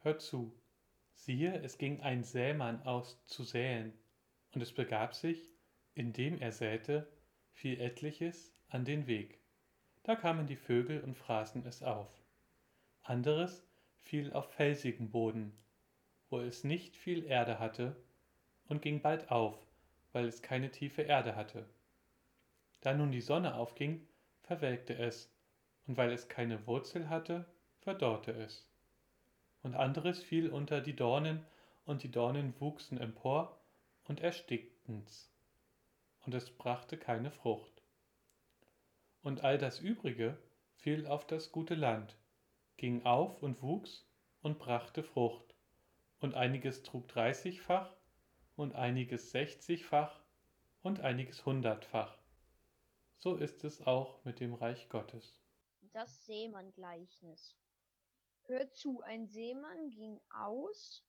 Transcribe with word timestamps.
Hört 0.00 0.22
zu. 0.22 0.54
Siehe, 1.12 1.60
es 1.62 1.78
ging 1.78 2.00
ein 2.00 2.22
Sämann 2.22 2.82
aus 2.82 3.24
zu 3.26 3.42
säen, 3.42 3.92
und 4.54 4.60
es 4.60 4.72
begab 4.72 5.14
sich, 5.14 5.50
indem 5.94 6.40
er 6.40 6.52
säte, 6.52 7.10
fiel 7.50 7.80
etliches 7.80 8.54
an 8.68 8.84
den 8.84 9.06
Weg. 9.06 9.40
Da 10.04 10.14
kamen 10.14 10.46
die 10.46 10.56
Vögel 10.56 11.00
und 11.00 11.16
fraßen 11.16 11.66
es 11.66 11.82
auf. 11.82 12.08
Anderes 13.02 13.66
fiel 13.96 14.32
auf 14.32 14.52
felsigen 14.52 15.10
Boden, 15.10 15.52
wo 16.30 16.38
es 16.40 16.62
nicht 16.62 16.96
viel 16.96 17.24
Erde 17.24 17.58
hatte, 17.58 17.96
und 18.68 18.82
ging 18.82 19.00
bald 19.00 19.30
auf, 19.30 19.58
weil 20.12 20.26
es 20.26 20.42
keine 20.42 20.70
tiefe 20.70 21.02
Erde 21.02 21.34
hatte. 21.34 21.68
Da 22.80 22.94
nun 22.94 23.10
die 23.10 23.20
Sonne 23.20 23.56
aufging, 23.56 24.06
verwelkte 24.42 24.94
es, 24.96 25.34
und 25.86 25.96
weil 25.96 26.12
es 26.12 26.28
keine 26.28 26.66
Wurzel 26.66 27.08
hatte, 27.08 27.44
verdorrte 27.80 28.32
es. 28.32 28.67
Und 29.62 29.74
anderes 29.74 30.22
fiel 30.22 30.50
unter 30.50 30.80
die 30.80 30.96
Dornen, 30.96 31.44
und 31.84 32.02
die 32.02 32.10
Dornen 32.10 32.54
wuchsen 32.60 32.98
empor 32.98 33.58
und 34.04 34.20
erstickten's, 34.20 35.32
und 36.26 36.34
es 36.34 36.50
brachte 36.50 36.98
keine 36.98 37.30
Frucht. 37.30 37.82
Und 39.22 39.42
all 39.42 39.58
das 39.58 39.80
übrige 39.80 40.36
fiel 40.76 41.06
auf 41.06 41.26
das 41.26 41.50
gute 41.50 41.74
Land, 41.74 42.16
ging 42.76 43.04
auf 43.04 43.42
und 43.42 43.62
wuchs 43.62 44.06
und 44.42 44.58
brachte 44.58 45.02
Frucht, 45.02 45.54
und 46.20 46.34
einiges 46.34 46.82
trug 46.82 47.08
dreißigfach, 47.08 47.90
und 48.56 48.74
einiges 48.74 49.30
sechzigfach, 49.30 50.20
und 50.82 51.00
einiges 51.00 51.44
hundertfach. 51.44 52.18
So 53.16 53.34
ist 53.34 53.64
es 53.64 53.86
auch 53.86 54.24
mit 54.24 54.40
dem 54.40 54.54
Reich 54.54 54.88
Gottes. 54.88 55.40
Das 55.92 56.26
Seemann-Gleichnis. 56.26 57.56
Hört 58.48 58.74
zu, 58.74 59.02
ein 59.02 59.26
Seemann 59.28 59.90
ging 59.90 60.18
aus 60.30 61.04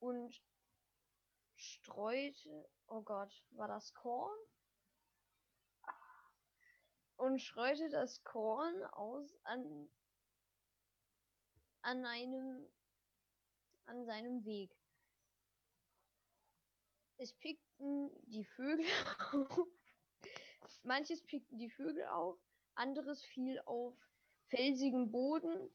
und 0.00 0.42
streute, 1.54 2.68
oh 2.88 3.00
Gott, 3.02 3.32
war 3.50 3.68
das 3.68 3.94
Korn? 3.94 4.36
Und 7.14 7.40
streute 7.40 7.88
das 7.90 8.24
Korn 8.24 8.82
aus 8.86 9.38
an, 9.44 9.88
an 11.82 12.04
einem, 12.04 12.66
an 13.84 14.04
seinem 14.04 14.44
Weg. 14.44 14.76
Es 17.18 17.32
pickten 17.34 18.10
die 18.26 18.44
Vögel 18.44 18.84
auf, 19.30 19.68
manches 20.82 21.22
pickten 21.22 21.56
die 21.56 21.70
Vögel 21.70 22.04
auf, 22.06 22.36
anderes 22.74 23.24
fiel 23.24 23.60
auf 23.64 23.96
felsigen 24.48 25.12
Boden, 25.12 25.70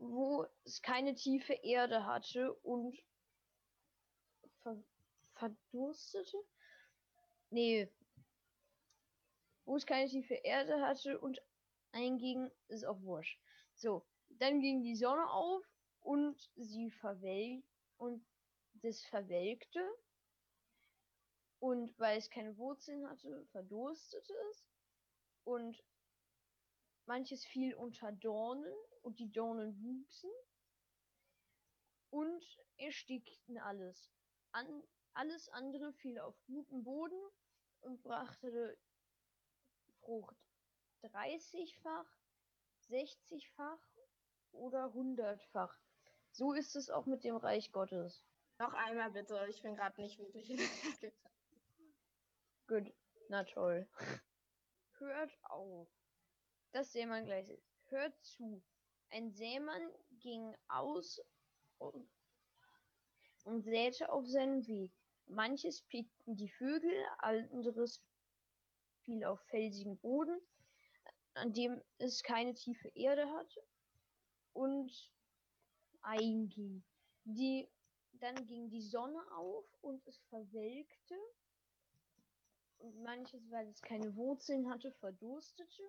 wo 0.00 0.46
es 0.64 0.80
keine 0.80 1.14
tiefe 1.14 1.52
Erde 1.52 2.06
hatte 2.06 2.54
und 2.54 2.98
ver 4.62 4.82
verdurstete? 5.34 6.38
Nee. 7.50 7.88
Wo 9.64 9.76
es 9.76 9.86
keine 9.86 10.08
tiefe 10.08 10.34
Erde 10.34 10.80
hatte 10.80 11.18
und 11.20 11.40
einging, 11.92 12.50
ist 12.68 12.84
auch 12.84 13.00
wurscht. 13.02 13.38
So, 13.74 14.04
dann 14.28 14.60
ging 14.60 14.82
die 14.82 14.96
Sonne 14.96 15.30
auf 15.30 15.64
und 16.00 16.50
sie 16.56 16.90
verwelkt 16.90 17.68
und 17.98 18.24
das 18.74 19.04
verwelkte. 19.04 19.80
Und 21.58 21.96
weil 21.98 22.18
es 22.18 22.30
keine 22.30 22.56
Wurzeln 22.56 23.06
hatte, 23.08 23.46
verdurstete 23.52 24.32
es. 24.50 24.64
Und 25.44 25.82
manches 27.10 27.44
fiel 27.44 27.74
unter 27.74 28.12
Dornen 28.12 28.72
und 29.02 29.18
die 29.18 29.32
Dornen 29.32 29.74
wuchsen 29.82 30.30
und 32.10 32.44
erstickten 32.76 33.58
alles. 33.58 34.12
An, 34.52 34.84
alles 35.14 35.48
andere 35.48 35.92
fiel 35.94 36.20
auf 36.20 36.36
guten 36.46 36.84
Boden 36.84 37.20
und 37.80 38.00
brachte 38.04 38.78
Frucht. 39.98 40.36
Dreißigfach, 41.02 42.06
sechzigfach 42.78 43.80
oder 44.52 44.92
hundertfach. 44.92 45.76
So 46.30 46.52
ist 46.52 46.76
es 46.76 46.90
auch 46.90 47.06
mit 47.06 47.24
dem 47.24 47.34
Reich 47.34 47.72
Gottes. 47.72 48.24
Noch 48.58 48.74
einmal 48.74 49.10
bitte, 49.10 49.48
ich 49.48 49.60
bin 49.62 49.74
gerade 49.74 50.00
nicht 50.00 50.16
wirklich. 50.20 50.48
Gut, 52.68 52.94
na 53.28 53.42
toll. 53.42 53.88
Hört 54.98 55.32
auf. 55.42 55.88
Das 56.72 56.92
Seemann 56.92 57.24
gleich 57.24 57.48
ist. 57.48 57.66
Hört 57.88 58.14
zu. 58.22 58.62
Ein 59.10 59.32
Sämann 59.32 59.90
ging 60.20 60.54
aus 60.68 61.20
und, 61.78 62.08
und 63.44 63.62
säte 63.62 64.10
auf 64.12 64.26
seinem 64.26 64.64
Weg. 64.68 64.92
Manches 65.26 65.82
pickten 65.82 66.36
die 66.36 66.48
Vögel, 66.48 66.92
anderes 67.18 68.00
fiel 69.02 69.24
auf 69.24 69.40
felsigen 69.46 69.98
Boden, 69.98 70.40
an 71.34 71.52
dem 71.52 71.82
es 71.98 72.22
keine 72.22 72.54
tiefe 72.54 72.88
Erde 72.94 73.28
hatte 73.30 73.62
und 74.52 75.10
einging. 76.02 76.84
Die, 77.24 77.68
dann 78.12 78.46
ging 78.46 78.70
die 78.70 78.82
Sonne 78.82 79.20
auf 79.32 79.64
und 79.80 80.06
es 80.06 80.18
verwelkte. 80.28 81.16
Und 82.78 83.02
manches, 83.02 83.42
weil 83.50 83.68
es 83.68 83.82
keine 83.82 84.14
Wurzeln 84.16 84.70
hatte, 84.70 84.90
verdurstete. 84.92 85.82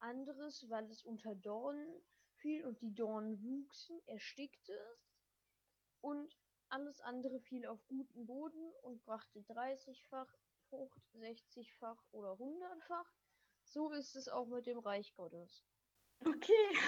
Anderes, 0.00 0.68
weil 0.68 0.88
es 0.90 1.02
unter 1.02 1.34
Dornen 1.34 2.02
fiel 2.36 2.64
und 2.64 2.80
die 2.80 2.94
Dornen 2.94 3.42
wuchsen, 3.42 4.00
erstickte 4.06 4.72
es. 4.72 5.10
Und 6.00 6.36
alles 6.68 7.00
andere 7.00 7.40
fiel 7.40 7.66
auf 7.66 7.78
guten 7.88 8.26
Boden 8.26 8.72
und 8.82 9.04
brachte 9.04 9.40
30-fach 9.40 10.28
Frucht, 10.68 11.00
60-fach 11.14 12.02
oder 12.12 12.32
100-fach. 12.32 13.10
So 13.64 13.90
ist 13.92 14.16
es 14.16 14.28
auch 14.28 14.46
mit 14.46 14.66
dem 14.66 14.78
Reich 14.78 15.14
Gottes. 15.14 15.64
Okay, 16.24 16.78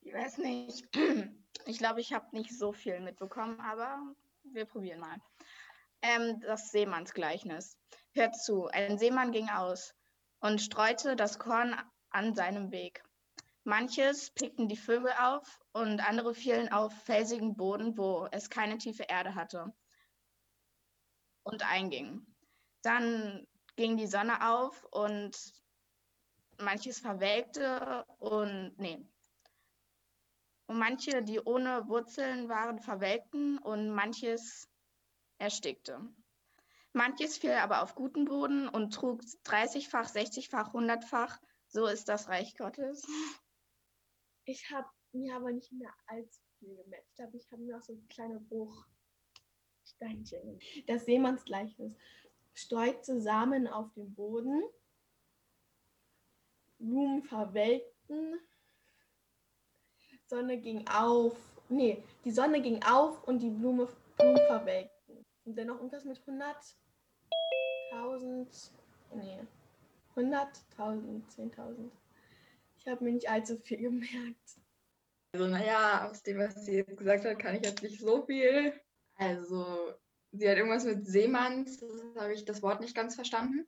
ich 0.00 0.12
weiß 0.12 0.38
nicht. 0.38 0.86
Ich 1.68 1.78
glaube, 1.78 2.00
ich 2.00 2.12
habe 2.12 2.28
nicht 2.30 2.56
so 2.56 2.72
viel 2.72 3.00
mitbekommen, 3.00 3.58
aber 3.58 3.98
wir 4.44 4.66
probieren 4.66 5.00
mal. 5.00 5.16
Ähm, 6.00 6.38
das 6.40 6.70
Seemannsgleichnis. 6.70 7.76
Hört 8.12 8.36
zu, 8.36 8.68
ein 8.68 8.98
Seemann 8.98 9.32
ging 9.32 9.48
aus 9.48 9.92
und 10.38 10.60
streute 10.60 11.16
das 11.16 11.40
Korn 11.40 11.74
an 12.16 12.34
seinem 12.34 12.72
Weg. 12.72 13.04
Manches 13.64 14.30
pickten 14.30 14.68
die 14.68 14.76
Vögel 14.76 15.12
auf 15.18 15.60
und 15.72 16.00
andere 16.00 16.34
fielen 16.34 16.72
auf 16.72 16.92
felsigen 17.04 17.56
Boden, 17.56 17.98
wo 17.98 18.26
es 18.32 18.48
keine 18.48 18.78
tiefe 18.78 19.02
Erde 19.02 19.34
hatte 19.34 19.74
und 21.42 21.62
einging. 21.70 22.26
Dann 22.82 23.46
ging 23.76 23.96
die 23.98 24.06
Sonne 24.06 24.48
auf 24.48 24.82
und 24.90 25.36
manches 26.58 27.00
verwelkte 27.00 28.06
und 28.18 28.74
nee. 28.78 29.04
Und 30.68 30.78
manche, 30.78 31.22
die 31.22 31.40
ohne 31.40 31.86
Wurzeln 31.88 32.48
waren, 32.48 32.80
verwelkten 32.80 33.58
und 33.58 33.90
manches 33.90 34.68
erstickte. 35.38 36.00
Manches 36.92 37.36
fiel 37.36 37.52
aber 37.52 37.82
auf 37.82 37.94
guten 37.94 38.24
Boden 38.24 38.68
und 38.68 38.94
trug 38.94 39.20
30-fach, 39.44 40.08
60-fach, 40.08 40.72
100-fach. 40.72 41.38
So 41.76 41.86
ist 41.88 42.08
das 42.08 42.30
Reich 42.30 42.56
Gottes. 42.56 43.06
Ich 44.46 44.70
habe 44.70 44.88
mir 45.12 45.36
aber 45.36 45.52
nicht 45.52 45.70
mehr 45.72 45.92
allzu 46.06 46.40
viel 46.58 46.74
gemerkt. 46.74 47.14
Glaube, 47.16 47.36
ich 47.36 47.52
habe 47.52 47.60
mir 47.60 47.76
auch 47.76 47.82
so 47.82 47.98
kleine 48.08 48.40
Bruchsteinchen. 48.40 50.58
Das 50.86 51.04
Seemannsgleichnis. 51.04 51.92
Streute 52.54 53.20
Samen 53.20 53.68
auf 53.68 53.92
dem 53.92 54.14
Boden, 54.14 54.62
Blumen 56.78 57.22
verwelkten, 57.22 58.40
Sonne 60.28 60.58
ging 60.58 60.88
auf. 60.88 61.36
Nee, 61.68 62.02
die 62.24 62.30
Sonne 62.30 62.62
ging 62.62 62.82
auf 62.84 63.22
und 63.24 63.40
die 63.40 63.50
Blume, 63.50 63.86
Blumen 64.16 64.40
verwelkten. 64.46 65.26
Und 65.44 65.58
dann 65.58 65.66
noch 65.66 65.76
irgendwas 65.76 66.06
mit 66.06 66.18
100.000, 66.20 68.70
nee, 69.16 69.46
100.000, 70.16 71.22
10.000. 71.36 71.90
Ich 72.78 72.86
habe 72.88 73.04
mir 73.04 73.12
nicht 73.12 73.28
allzu 73.28 73.58
viel 73.58 73.78
gemerkt. 73.78 74.60
Also, 75.32 75.46
naja, 75.48 76.08
aus 76.08 76.22
dem, 76.22 76.38
was 76.38 76.64
sie 76.64 76.76
jetzt 76.76 76.96
gesagt 76.96 77.24
hat, 77.24 77.38
kann 77.38 77.56
ich 77.56 77.64
jetzt 77.64 77.82
nicht 77.82 78.00
so 78.00 78.24
viel. 78.24 78.72
Also, 79.16 79.92
sie 80.32 80.48
hat 80.48 80.56
irgendwas 80.56 80.84
mit 80.84 81.06
Seemanns, 81.06 81.78
das 81.78 81.90
habe 82.16 82.32
ich 82.32 82.44
das 82.44 82.62
Wort 82.62 82.80
nicht 82.80 82.94
ganz 82.94 83.14
verstanden. 83.14 83.66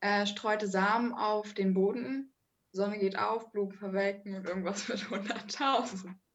Äh, 0.00 0.26
streute 0.26 0.66
Samen 0.66 1.12
auf 1.12 1.54
den 1.54 1.74
Boden, 1.74 2.32
Sonne 2.72 2.98
geht 2.98 3.18
auf, 3.18 3.50
Blumen 3.52 3.72
verwelken 3.72 4.34
und 4.34 4.48
irgendwas 4.48 4.88
mit 4.88 4.98
100.000. 4.98 6.14